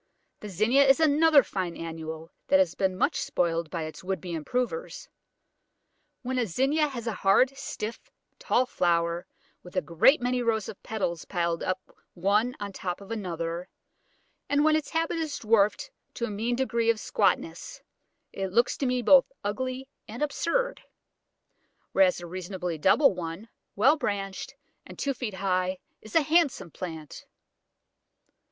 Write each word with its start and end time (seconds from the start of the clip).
The 0.39 0.49
Zinnia 0.49 0.83
is 0.87 0.99
another 0.99 1.43
fine 1.43 1.77
annual 1.77 2.31
that 2.47 2.57
has 2.57 2.73
been 2.73 2.97
much 2.97 3.21
spoilt 3.21 3.69
by 3.69 3.83
its 3.83 4.03
would 4.03 4.19
be 4.19 4.33
improvers. 4.33 5.07
When 6.23 6.39
a 6.39 6.47
Zinnia 6.47 6.87
has 6.87 7.05
a 7.05 7.13
hard, 7.13 7.55
stiff, 7.55 8.09
tall 8.39 8.65
flower, 8.65 9.27
with 9.61 9.75
a 9.75 9.81
great 9.81 10.19
many 10.19 10.41
rows 10.41 10.67
of 10.67 10.81
petals 10.81 11.25
piled 11.25 11.61
up 11.61 11.95
one 12.15 12.55
on 12.59 12.73
top 12.73 12.99
of 12.99 13.11
another, 13.11 13.69
and 14.49 14.65
when 14.65 14.75
its 14.75 14.89
habit 14.89 15.17
is 15.19 15.37
dwarfed 15.37 15.91
to 16.15 16.25
a 16.25 16.31
mean 16.31 16.55
degree 16.55 16.89
of 16.89 16.97
squatness, 16.99 17.83
it 18.33 18.47
looks 18.51 18.77
to 18.77 18.87
me 18.87 19.03
both 19.03 19.31
ugly 19.43 19.87
and 20.07 20.23
absurd, 20.23 20.81
whereas 21.91 22.19
a 22.19 22.25
reasonably 22.25 22.79
double 22.79 23.13
one, 23.13 23.49
well 23.75 23.97
branched, 23.97 24.55
and 24.83 24.97
two 24.97 25.13
feet 25.13 25.35
high, 25.35 25.77
is 26.01 26.15
a 26.15 26.23
handsome 26.23 26.71
plant. 26.71 27.27